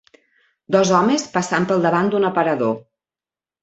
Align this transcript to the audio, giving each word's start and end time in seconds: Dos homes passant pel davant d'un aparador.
Dos 0.77 0.93
homes 1.01 1.27
passant 1.37 1.69
pel 1.71 1.87
davant 1.87 2.13
d'un 2.17 2.29
aparador. 2.35 2.79